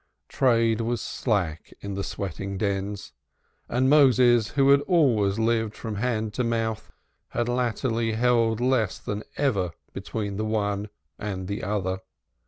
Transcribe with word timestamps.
Trade 0.29 0.81
was 0.81 0.99
slack 0.99 1.71
in 1.81 1.93
the 1.93 2.03
sweating 2.03 2.57
dens, 2.57 3.13
and 3.69 3.87
Moses, 3.87 4.47
who 4.57 4.71
had 4.71 4.81
always 4.87 5.37
lived 5.37 5.75
from 5.75 5.97
hand 5.97 6.33
to 6.33 6.43
mouth, 6.43 6.91
had 7.29 7.47
latterly 7.47 8.13
held 8.13 8.59
less 8.59 8.97
than 8.97 9.21
ever 9.37 9.73
between 9.93 10.37
the 10.37 10.43
one 10.45 10.89
and 11.19 11.47
the 11.47 11.61
other. 11.61 11.99